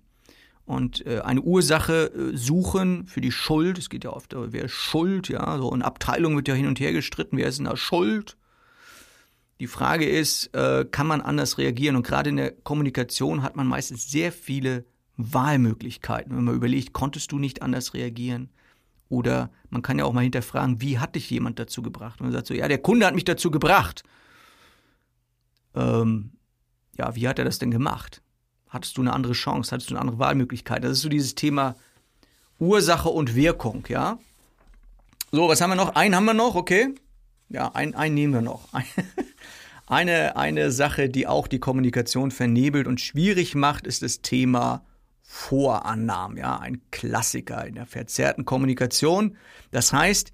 Und 0.65 1.05
äh, 1.05 1.19
eine 1.19 1.41
Ursache 1.41 2.11
äh, 2.11 2.35
suchen 2.35 3.05
für 3.05 3.21
die 3.21 3.31
Schuld, 3.31 3.77
es 3.77 3.89
geht 3.89 4.03
ja 4.03 4.09
oft, 4.11 4.35
wer 4.35 4.65
ist 4.65 4.71
schuld, 4.71 5.29
ja, 5.29 5.57
so 5.57 5.73
in 5.73 5.81
Abteilung 5.83 6.35
wird 6.35 6.47
ja 6.47 6.55
hin 6.55 6.67
und 6.67 6.79
her 6.79 6.91
gestritten, 6.91 7.37
wer 7.37 7.47
ist 7.47 7.59
denn 7.59 7.65
da 7.65 7.77
schuld? 7.77 8.35
Die 9.59 9.67
Frage 9.67 10.07
ist, 10.07 10.53
äh, 10.53 10.85
kann 10.85 11.07
man 11.07 11.21
anders 11.21 11.57
reagieren? 11.57 11.95
Und 11.95 12.05
gerade 12.05 12.29
in 12.29 12.37
der 12.37 12.51
Kommunikation 12.51 13.41
hat 13.41 13.55
man 13.55 13.67
meistens 13.67 14.09
sehr 14.09 14.31
viele 14.31 14.85
Wahlmöglichkeiten. 15.17 16.35
Wenn 16.35 16.43
man 16.43 16.55
überlegt, 16.55 16.93
konntest 16.93 17.31
du 17.31 17.39
nicht 17.39 17.61
anders 17.61 17.93
reagieren? 17.93 18.49
Oder 19.09 19.49
man 19.69 19.81
kann 19.81 19.97
ja 19.97 20.05
auch 20.05 20.13
mal 20.13 20.21
hinterfragen, 20.21 20.81
wie 20.81 20.99
hat 20.99 21.15
dich 21.15 21.29
jemand 21.29 21.59
dazu 21.59 21.81
gebracht? 21.81 22.19
Und 22.19 22.27
man 22.27 22.33
sagt 22.33 22.47
so, 22.47 22.53
ja, 22.53 22.67
der 22.67 22.77
Kunde 22.77 23.05
hat 23.05 23.15
mich 23.15 23.23
dazu 23.23 23.49
gebracht. 23.49 24.03
Ähm, 25.73 26.33
ja, 26.97 27.15
wie 27.15 27.27
hat 27.27 27.39
er 27.39 27.45
das 27.45 27.57
denn 27.57 27.71
gemacht? 27.71 28.21
Hattest 28.69 28.97
du 28.97 29.01
eine 29.01 29.13
andere 29.13 29.33
Chance? 29.33 29.71
Hattest 29.71 29.89
du 29.89 29.95
eine 29.95 30.01
andere 30.01 30.19
Wahlmöglichkeit? 30.19 30.83
Das 30.83 30.91
ist 30.91 31.01
so 31.01 31.09
dieses 31.09 31.35
Thema 31.35 31.75
Ursache 32.59 33.09
und 33.09 33.33
Wirkung, 33.33 33.85
ja? 33.87 34.19
So, 35.31 35.47
was 35.47 35.61
haben 35.61 35.71
wir 35.71 35.75
noch? 35.75 35.95
Einen 35.95 36.15
haben 36.15 36.25
wir 36.25 36.33
noch, 36.33 36.55
okay? 36.55 36.93
Ja, 37.49 37.69
einen, 37.73 37.95
einen 37.95 38.15
nehmen 38.15 38.33
wir 38.33 38.41
noch. 38.41 38.69
Eine, 39.89 40.35
eine 40.35 40.69
Sache, 40.69 41.07
die 41.07 41.27
auch 41.27 41.47
die 41.47 41.59
Kommunikation 41.59 42.29
vernebelt 42.29 42.87
und 42.87 42.99
schwierig 42.99 43.55
macht, 43.55 43.87
ist 43.87 44.01
das 44.01 44.21
Thema 44.21 44.85
Vorannahmen, 45.21 46.37
ja, 46.37 46.57
ein 46.57 46.81
Klassiker 46.91 47.65
in 47.65 47.75
der 47.75 47.85
verzerrten 47.85 48.43
Kommunikation. 48.43 49.37
Das 49.71 49.93
heißt, 49.93 50.33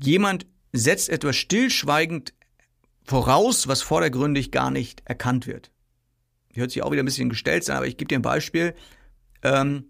jemand 0.00 0.46
setzt 0.72 1.08
etwas 1.08 1.34
stillschweigend 1.34 2.34
voraus, 3.02 3.66
was 3.66 3.82
vordergründig 3.82 4.52
gar 4.52 4.70
nicht 4.70 5.02
erkannt 5.06 5.48
wird. 5.48 5.72
Hört 6.52 6.70
sich 6.70 6.82
auch 6.82 6.92
wieder 6.92 7.02
ein 7.02 7.06
bisschen 7.06 7.28
gestellt 7.28 7.64
sein, 7.64 7.76
aber 7.76 7.88
ich 7.88 7.96
gebe 7.96 8.08
dir 8.08 8.18
ein 8.18 8.22
Beispiel. 8.22 8.74
Ähm, 9.42 9.86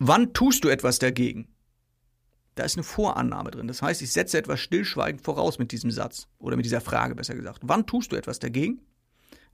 wann 0.00 0.32
tust 0.32 0.64
du 0.64 0.68
etwas 0.68 0.98
dagegen? 0.98 1.49
Da 2.54 2.64
ist 2.64 2.76
eine 2.76 2.82
Vorannahme 2.82 3.50
drin. 3.50 3.68
Das 3.68 3.82
heißt, 3.82 4.02
ich 4.02 4.12
setze 4.12 4.38
etwas 4.38 4.60
stillschweigend 4.60 5.22
voraus 5.22 5.58
mit 5.58 5.72
diesem 5.72 5.90
Satz 5.90 6.28
oder 6.38 6.56
mit 6.56 6.64
dieser 6.64 6.80
Frage 6.80 7.14
besser 7.14 7.34
gesagt. 7.34 7.60
Wann 7.62 7.86
tust 7.86 8.12
du 8.12 8.16
etwas 8.16 8.38
dagegen? 8.38 8.80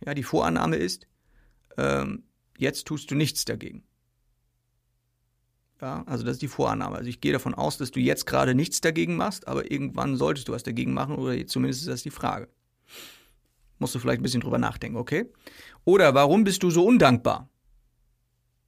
Ja, 0.05 0.15
die 0.15 0.23
Vorannahme 0.23 0.77
ist, 0.77 1.07
ähm, 1.77 2.25
jetzt 2.59 2.87
tust 2.87 3.11
du 3.11 3.15
nichts 3.15 3.45
dagegen. 3.45 3.85
Ja, 5.81 6.05
also 6.07 6.25
das 6.25 6.35
ist 6.35 6.43
die 6.43 6.49
Vorannahme. 6.49 6.97
Also 6.97 7.11
ich 7.11 7.21
gehe 7.21 7.33
davon 7.33 7.55
aus, 7.55 7.77
dass 7.77 7.91
du 7.91 8.01
jetzt 8.01 8.27
gerade 8.27 8.55
nichts 8.55 8.81
dagegen 8.81 9.17
machst, 9.17 9.47
aber 9.47 9.71
irgendwann 9.71 10.17
solltest 10.17 10.49
du 10.49 10.53
was 10.53 10.63
dagegen 10.63 10.95
machen 10.95 11.17
oder 11.17 11.47
zumindest 11.47 11.83
ist 11.83 11.89
das 11.89 12.03
die 12.03 12.11
Frage. 12.11 12.49
Musst 13.79 13.95
du 13.95 13.99
vielleicht 13.99 14.21
ein 14.21 14.23
bisschen 14.23 14.41
drüber 14.41 14.59
nachdenken, 14.59 14.97
okay? 14.97 15.31
Oder 15.85 16.15
warum 16.15 16.45
bist 16.45 16.63
du 16.63 16.71
so 16.71 16.87
undankbar? 16.87 17.51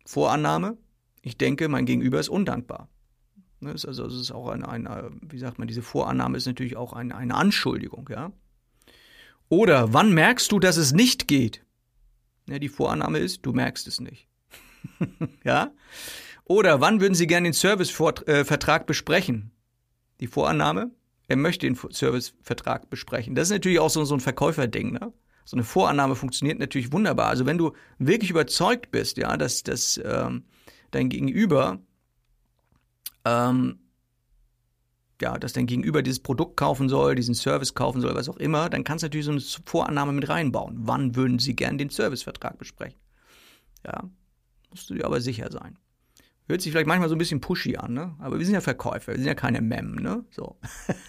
Vorannahme, 0.04 0.76
ich 1.23 1.38
denke, 1.38 1.68
mein 1.68 1.87
Gegenüber 1.87 2.20
ist 2.20 2.28
undankbar. 2.28 2.90
Ne, 3.61 3.71
also 3.71 4.07
es 4.07 4.15
ist 4.15 4.31
auch 4.31 4.49
eine, 4.49 4.69
eine, 4.69 5.11
wie 5.21 5.38
sagt 5.38 5.59
man, 5.59 5.67
diese 5.67 5.83
Vorannahme 5.83 6.37
ist 6.37 6.47
natürlich 6.47 6.77
auch 6.77 6.93
eine, 6.93 7.17
eine 7.17 7.35
Anschuldigung, 7.35 8.09
ja? 8.11 8.33
Oder 9.49 9.93
wann 9.93 10.12
merkst 10.12 10.53
du, 10.53 10.59
dass 10.61 10.77
es 10.77 10.93
nicht 10.93 11.27
geht? 11.27 11.65
Ja, 12.49 12.59
die 12.59 12.69
Vorannahme 12.69 13.19
ist, 13.19 13.45
du 13.47 13.53
merkst 13.53 13.87
es 13.87 14.00
nicht. 14.00 14.29
ja? 15.45 15.73
Oder 16.45 16.81
wann 16.81 17.00
würden 17.00 17.15
Sie 17.15 17.27
gerne 17.27 17.49
den 17.49 17.53
Servicevertrag 17.53 18.87
besprechen? 18.87 19.50
Die 20.21 20.27
Vorannahme, 20.27 20.91
er 21.29 21.37
möchte 21.37 21.67
den 21.67 21.77
Servicevertrag 21.91 22.88
besprechen. 22.91 23.35
Das 23.35 23.49
ist 23.49 23.53
natürlich 23.53 23.79
auch 23.79 23.91
so, 23.91 24.05
so 24.05 24.15
ein 24.15 24.21
Verkäuferding. 24.21 24.93
Ne? 24.93 25.12
So 25.45 25.57
eine 25.57 25.65
Vorannahme 25.65 26.15
funktioniert 26.15 26.59
natürlich 26.59 26.93
wunderbar. 26.93 27.29
Also 27.29 27.47
wenn 27.47 27.59
du 27.59 27.73
wirklich 27.99 28.31
überzeugt 28.31 28.91
bist, 28.91 29.19
ja, 29.19 29.37
dass, 29.37 29.62
dass 29.62 30.00
ähm, 30.03 30.45
dein 30.91 31.09
Gegenüber 31.09 31.79
ähm, 33.28 33.78
ja, 35.20 35.38
dass 35.38 35.52
dein 35.52 35.66
Gegenüber 35.66 36.02
dieses 36.02 36.20
Produkt 36.20 36.56
kaufen 36.56 36.88
soll, 36.88 37.14
diesen 37.14 37.35
Service 37.35 37.75
kaufen 37.75 38.00
soll, 38.00 38.14
was 38.14 38.28
auch 38.28 38.37
immer, 38.37 38.68
dann 38.68 38.85
kannst 38.85 39.02
du 39.02 39.06
natürlich 39.06 39.26
so 39.26 39.32
eine 39.32 39.40
Vorannahme 39.40 40.12
mit 40.12 40.28
reinbauen. 40.28 40.76
Wann 40.80 41.16
würden 41.16 41.38
sie 41.38 41.56
gern 41.56 41.78
den 41.78 41.90
Servicevertrag 41.90 42.58
besprechen? 42.58 42.99
Ja, 43.85 44.04
musst 44.70 44.88
du 44.90 44.94
dir 44.94 45.04
aber 45.04 45.20
sicher 45.20 45.50
sein. 45.50 45.78
Hört 46.47 46.62
sich 46.62 46.73
vielleicht 46.73 46.87
manchmal 46.87 47.11
so 47.11 47.14
ein 47.14 47.18
bisschen 47.18 47.40
pushy 47.40 47.76
an, 47.76 47.92
ne? 47.92 48.14
Aber 48.20 48.38
wir 48.38 48.47
sind 48.47 48.54
ja 48.54 48.62
Verkäufer, 48.62 49.12
wir 49.12 49.18
sind 49.18 49.26
ja 49.26 49.35
keine 49.35 49.61
Mem, 49.61 49.97
ne? 49.97 50.25
So. 50.30 50.58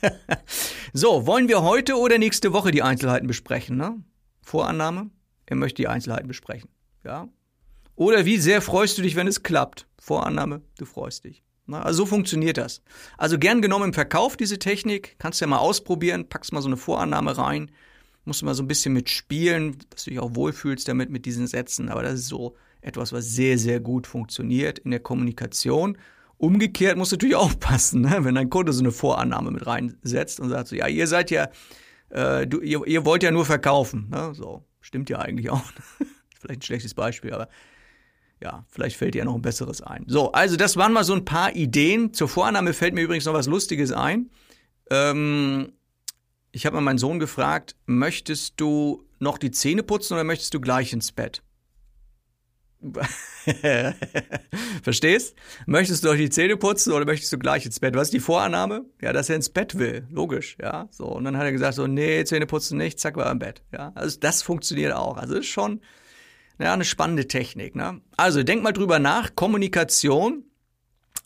so, 0.93 1.25
wollen 1.25 1.47
wir 1.47 1.61
heute 1.61 1.97
oder 1.97 2.17
nächste 2.17 2.51
Woche 2.51 2.71
die 2.71 2.83
Einzelheiten 2.83 3.27
besprechen, 3.27 3.77
ne? 3.77 4.03
Vorannahme, 4.41 5.11
er 5.45 5.55
möchte 5.55 5.81
die 5.81 5.88
Einzelheiten 5.88 6.27
besprechen, 6.27 6.69
ja? 7.05 7.29
Oder 7.95 8.25
wie 8.25 8.38
sehr 8.38 8.61
freust 8.61 8.97
du 8.97 9.01
dich, 9.01 9.15
wenn 9.15 9.27
es 9.27 9.43
klappt? 9.43 9.88
Vorannahme, 9.97 10.61
du 10.77 10.85
freust 10.85 11.23
dich. 11.23 11.43
Also 11.73 12.03
so 12.03 12.05
funktioniert 12.05 12.57
das. 12.57 12.81
Also 13.17 13.38
gern 13.38 13.61
genommen 13.61 13.85
im 13.85 13.93
Verkauf 13.93 14.38
diese 14.38 14.59
Technik, 14.59 15.15
kannst 15.19 15.39
du 15.39 15.45
ja 15.45 15.49
mal 15.49 15.57
ausprobieren, 15.57 16.27
packst 16.27 16.53
mal 16.53 16.61
so 16.61 16.67
eine 16.67 16.77
Vorannahme 16.77 17.38
rein, 17.38 17.71
musst 18.25 18.41
du 18.41 18.45
mal 18.45 18.55
so 18.55 18.63
ein 18.63 18.67
bisschen 18.67 18.93
mitspielen, 18.93 19.77
dass 19.89 20.03
du 20.03 20.11
dich 20.11 20.19
auch 20.19 20.35
wohlfühlst 20.35 20.88
damit 20.88 21.09
mit 21.09 21.25
diesen 21.25 21.47
Sätzen. 21.47 21.89
Aber 21.89 22.03
das 22.03 22.15
ist 22.15 22.27
so 22.27 22.55
etwas, 22.81 23.13
was 23.13 23.25
sehr, 23.25 23.57
sehr 23.57 23.79
gut 23.79 24.07
funktioniert 24.07 24.79
in 24.79 24.91
der 24.91 24.99
Kommunikation 24.99 25.97
Umgekehrt 26.39 26.97
musst 26.97 27.11
du 27.11 27.15
natürlich 27.15 27.35
aufpassen, 27.35 28.01
ne? 28.01 28.19
wenn 28.21 28.33
dein 28.33 28.49
Kunde 28.49 28.73
so 28.73 28.81
eine 28.81 28.91
Vorannahme 28.91 29.51
mit 29.51 29.67
reinsetzt 29.67 30.39
und 30.39 30.49
sagt 30.49 30.69
so, 30.69 30.75
ja, 30.75 30.88
ihr 30.88 31.05
seid 31.05 31.29
ja, 31.31 31.49
äh, 32.09 32.47
du, 32.47 32.61
ihr, 32.61 32.88
ihr 32.88 33.05
wollt 33.05 33.23
ja 33.23 33.31
nur 33.31 33.45
verkaufen. 33.45 34.07
Ne? 34.09 34.33
So, 34.33 34.63
stimmt 34.79 35.09
ja 35.09 35.19
eigentlich 35.19 35.49
auch. 35.49 35.63
Vielleicht 36.39 36.61
ein 36.61 36.65
schlechtes 36.65 36.93
Beispiel, 36.93 37.33
aber 37.33 37.49
ja, 38.41 38.65
vielleicht 38.69 38.98
fällt 38.98 39.15
dir 39.15 39.19
ja 39.19 39.25
noch 39.25 39.36
ein 39.36 39.41
besseres 39.41 39.81
ein. 39.81 40.05
So, 40.08 40.31
also 40.31 40.55
das 40.55 40.77
waren 40.77 40.93
mal 40.93 41.03
so 41.03 41.13
ein 41.13 41.25
paar 41.25 41.55
Ideen. 41.55 42.13
Zur 42.13 42.29
Vorannahme 42.29 42.74
fällt 42.74 42.93
mir 42.93 43.01
übrigens 43.01 43.25
noch 43.25 43.34
was 43.34 43.48
Lustiges 43.48 43.91
ein. 43.91 44.29
Ähm, 44.89 45.74
ich 46.51 46.65
habe 46.65 46.75
mal 46.75 46.81
meinen 46.81 46.98
Sohn 46.98 47.19
gefragt, 47.19 47.75
möchtest 47.86 48.53
du 48.58 49.03
noch 49.19 49.38
die 49.38 49.51
Zähne 49.51 49.84
putzen 49.84 50.13
oder 50.13 50.24
möchtest 50.24 50.53
du 50.53 50.62
gleich 50.62 50.93
ins 50.93 51.12
Bett? 51.12 51.43
Verstehst? 54.84 55.36
Möchtest 55.65 56.05
du 56.05 56.10
euch 56.10 56.19
die 56.19 56.29
Zähne 56.29 56.55
putzen 56.55 56.93
oder 56.93 57.05
möchtest 57.05 57.34
du 57.34 57.38
gleich 57.38 57.65
ins 57.65 57.79
Bett? 57.81 57.93
Was 57.96 58.08
ist 58.08 58.13
die 58.13 58.22
Vorannahme? 58.22 58.86
Ja, 59.01 59.12
dass 59.12 59.29
er 59.29 59.36
ins 59.36 59.50
Bett 59.50 59.77
will. 59.77 60.08
Logisch, 60.10 60.58
ja. 60.62 60.88
So. 60.91 61.05
Und 61.05 61.25
dann 61.25 61.36
hat 61.38 61.43
er 61.43 61.51
gesagt 61.51 61.75
so, 61.75 61.88
nee, 61.88 62.24
Zähne 62.24 62.46
putzen 62.46 62.77
nicht, 62.77 63.00
zack, 63.00 63.17
war 63.17 63.29
im 63.31 63.39
Bett. 63.39 63.63
Ja. 63.74 63.91
Also 63.96 64.17
das 64.19 64.41
funktioniert 64.41 64.93
auch. 64.93 65.17
Also 65.17 65.36
ist 65.36 65.48
schon, 65.48 65.81
ja, 66.60 66.74
eine 66.74 66.86
spannende 66.86 67.28
Technik, 67.28 67.75
ne? 67.75 68.01
Also 68.18 68.44
denk 68.44 68.63
mal 68.63 68.74
drüber 68.74 69.00
nach. 69.00 69.34
Kommunikation 69.36 70.44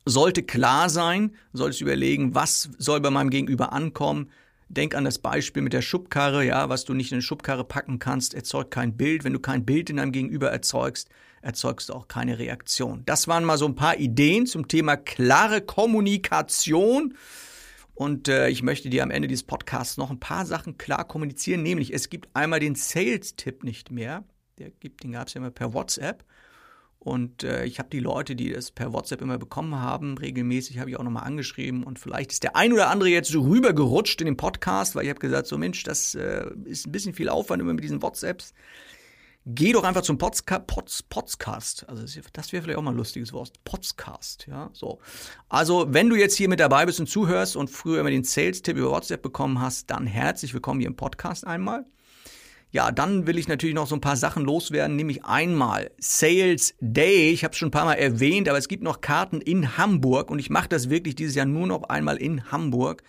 sollte 0.06 0.44
klar 0.44 0.90
sein. 0.90 1.36
Solltest 1.54 1.82
überlegen, 1.82 2.36
was 2.36 2.70
soll 2.78 3.02
bei 3.02 3.10
meinem 3.10 3.32
Gegenüber 3.32 3.74
ankommen? 3.74 4.30
Denk 4.70 4.96
an 4.96 5.06
das 5.06 5.20
Beispiel 5.20 5.64
mit 5.64 5.74
der 5.74 5.82
Schubkarre, 5.82 6.46
ja, 6.46 6.70
was 6.70 6.86
du 6.86 6.94
nicht 6.94 7.12
in 7.12 7.16
eine 7.16 7.22
Schubkarre 7.22 7.64
packen 7.64 8.00
kannst, 8.00 8.34
erzeugt 8.34 8.72
kein 8.72 8.96
Bild. 8.96 9.24
Wenn 9.24 9.34
du 9.34 9.40
kein 9.40 9.66
Bild 9.66 9.90
in 9.90 9.98
deinem 9.98 10.12
Gegenüber 10.12 10.52
erzeugst, 10.52 11.10
erzeugst 11.42 11.90
du 11.90 11.94
auch 11.94 12.08
keine 12.08 12.40
Reaktion. 12.40 13.04
Das 13.06 13.28
waren 13.28 13.44
mal 13.44 13.58
so 13.58 13.66
ein 13.66 13.76
paar 13.76 13.98
Ideen 13.98 14.46
zum 14.46 14.68
Thema 14.68 14.98
klare 14.98 15.62
Kommunikation. 15.62 17.16
Und 17.96 18.28
äh, 18.28 18.50
ich 18.50 18.64
möchte 18.64 18.90
dir 18.90 19.04
am 19.04 19.12
Ende 19.12 19.28
dieses 19.28 19.44
Podcasts 19.44 19.98
noch 19.98 20.10
ein 20.10 20.20
paar 20.20 20.46
Sachen 20.46 20.78
klar 20.78 21.08
kommunizieren, 21.08 21.62
nämlich 21.62 21.94
es 21.94 22.10
gibt 22.10 22.30
einmal 22.34 22.60
den 22.60 22.76
Sales-Tipp 22.76 23.64
nicht 23.64 23.92
mehr. 23.92 24.24
Gibt, 24.80 25.04
den 25.04 25.12
gab 25.12 25.28
es 25.28 25.34
ja 25.34 25.40
immer 25.40 25.52
per 25.52 25.74
WhatsApp. 25.74 26.24
Und 27.04 27.44
äh, 27.44 27.66
ich 27.66 27.80
habe 27.80 27.90
die 27.90 28.00
Leute, 28.00 28.34
die 28.34 28.54
das 28.54 28.72
per 28.72 28.94
WhatsApp 28.94 29.22
immer 29.22 29.38
bekommen 29.38 29.76
haben, 29.76 30.18
regelmäßig 30.18 30.80
habe 30.80 30.90
ich 30.90 30.98
auch 30.98 31.04
nochmal 31.04 31.26
angeschrieben. 31.26 31.84
Und 31.84 32.00
vielleicht 32.00 32.32
ist 32.32 32.44
der 32.44 32.56
ein 32.56 32.72
oder 32.72 32.90
andere 32.90 33.10
jetzt 33.10 33.30
so 33.30 33.42
rübergerutscht 33.42 34.22
in 34.22 34.26
den 34.26 34.38
Podcast, 34.38 34.96
weil 34.96 35.04
ich 35.04 35.10
habe 35.10 35.20
gesagt, 35.20 35.48
so 35.48 35.58
Mensch, 35.58 35.84
das 35.84 36.16
äh, 36.16 36.46
ist 36.64 36.88
ein 36.88 36.94
bisschen 36.94 37.14
viel 37.14 37.28
Aufwand 37.28 37.62
immer 37.62 37.74
mit 37.74 37.84
diesen 37.84 38.02
WhatsApps. 38.02 38.54
Geh 39.46 39.74
doch 39.74 39.84
einfach 39.84 40.04
zum 40.04 40.18
Podska 40.18 40.60
Pods 40.60 41.04
Podcast. 41.04 41.90
Also 41.90 42.04
das 42.32 42.54
wäre 42.54 42.64
vielleicht 42.64 42.80
auch 42.80 42.82
mal 42.82 42.92
ein 42.92 42.98
lustiges 42.98 43.34
Wort. 43.34 43.52
Podcast, 43.66 44.48
ja. 44.48 44.70
So. 44.72 45.00
Also, 45.50 45.88
wenn 45.90 46.10
du 46.10 46.16
jetzt 46.16 46.38
hier 46.38 46.48
mit 46.48 46.62
dabei 46.62 46.86
bist 46.86 47.02
und 47.02 47.08
zuhörst 47.08 47.58
und 47.58 47.70
früher 47.70 48.00
immer 48.00 48.12
den 48.12 48.24
Sales-Tipp 48.24 48.78
über 48.78 48.92
WhatsApp 48.92 49.22
bekommen 49.22 49.60
hast, 49.60 49.92
dann 49.92 50.08
herzlich 50.08 50.54
willkommen 50.54 50.80
hier 50.80 50.88
im 50.88 50.96
Podcast 50.96 51.46
einmal. 51.46 51.86
Ja, 52.74 52.92
dann 52.92 53.28
will 53.28 53.38
ich 53.38 53.48
natürlich 53.48 53.76
noch 53.76 53.86
so 53.86 53.94
ein 53.94 54.02
paar 54.02 54.18
Sachen 54.18 54.44
loswerden, 54.44 54.96
nämlich 54.96 55.24
einmal 55.26 55.92
Sales 56.00 56.74
Day. 56.80 57.30
Ich 57.30 57.44
habe 57.44 57.52
es 57.52 57.60
schon 57.60 57.68
ein 57.68 57.72
paar 57.72 57.86
Mal 57.86 57.94
erwähnt, 57.94 58.50
aber 58.50 58.58
es 58.58 58.68
gibt 58.68 58.82
noch 58.82 59.00
Karten 59.00 59.42
in 59.42 59.78
Hamburg 59.78 60.32
und 60.32 60.40
ich 60.40 60.50
mache 60.50 60.70
das 60.70 60.90
wirklich 60.90 61.14
dieses 61.14 61.36
Jahr 61.36 61.46
nur 61.46 61.68
noch 61.68 61.84
einmal 61.84 62.18
in 62.18 62.52
Hamburg 62.52 63.04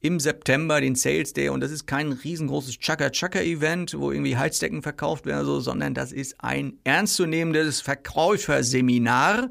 im 0.00 0.20
September, 0.20 0.82
den 0.82 0.96
Sales 0.96 1.32
Day. 1.32 1.48
Und 1.48 1.62
das 1.62 1.70
ist 1.70 1.86
kein 1.86 2.12
riesengroßes 2.12 2.78
Chaka-Chaka-Event, 2.78 3.98
wo 3.98 4.12
irgendwie 4.12 4.36
Heizdecken 4.36 4.82
verkauft 4.82 5.24
werden, 5.24 5.46
so, 5.46 5.60
sondern 5.60 5.94
das 5.94 6.12
ist 6.12 6.34
ein 6.44 6.74
ernstzunehmendes 6.84 7.80
Verkäuferseminar. 7.80 9.50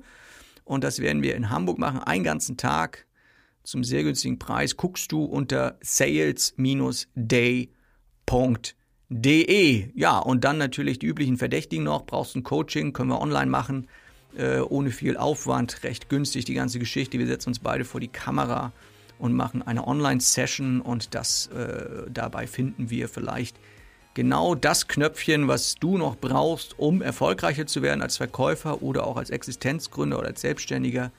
Und 0.63 0.83
das 0.83 0.99
werden 0.99 1.23
wir 1.23 1.35
in 1.35 1.49
Hamburg 1.49 1.79
machen, 1.79 2.01
einen 2.01 2.23
ganzen 2.23 2.55
Tag 2.55 3.07
zum 3.63 3.83
sehr 3.83 4.03
günstigen 4.03 4.37
Preis. 4.37 4.77
Guckst 4.77 5.11
du 5.11 5.23
unter 5.23 5.79
sales-day.de 5.81 7.69
de. 9.09 9.89
Ja, 9.95 10.19
und 10.19 10.43
dann 10.43 10.57
natürlich 10.57 10.99
die 10.99 11.07
üblichen 11.07 11.37
Verdächtigen 11.37 11.83
noch. 11.83 12.05
Brauchst 12.05 12.35
ein 12.35 12.43
Coaching, 12.43 12.93
können 12.93 13.09
wir 13.09 13.21
online 13.21 13.49
machen, 13.49 13.87
äh, 14.37 14.59
ohne 14.59 14.91
viel 14.91 15.17
Aufwand, 15.17 15.83
recht 15.83 16.09
günstig 16.09 16.45
die 16.45 16.53
ganze 16.53 16.79
Geschichte. 16.79 17.19
Wir 17.19 17.27
setzen 17.27 17.49
uns 17.49 17.59
beide 17.59 17.85
vor 17.85 17.99
die 17.99 18.07
Kamera 18.07 18.71
und 19.17 19.33
machen 19.33 19.61
eine 19.61 19.87
Online-Session 19.87 20.81
und 20.81 21.13
das 21.13 21.47
äh, 21.47 22.09
dabei 22.09 22.47
finden 22.47 22.89
wir 22.89 23.09
vielleicht 23.09 23.57
genau 24.13 24.55
das 24.55 24.87
Knöpfchen, 24.87 25.47
was 25.47 25.75
du 25.75 25.97
noch 25.97 26.15
brauchst, 26.15 26.79
um 26.79 27.01
erfolgreicher 27.01 27.67
zu 27.67 27.81
werden 27.81 28.01
als 28.01 28.17
Verkäufer 28.17 28.81
oder 28.81 29.05
auch 29.05 29.17
als 29.17 29.29
Existenzgründer 29.29 30.19
oder 30.19 30.29
als 30.29 30.41
Selbstständiger. 30.41 31.11